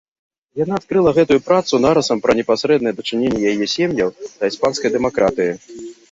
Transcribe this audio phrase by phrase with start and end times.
[0.59, 5.51] Яна адкрыла гэтую працу нарысам пра непасрэднае дачыненне яе сем'яў да іспанскай дэмакратыі.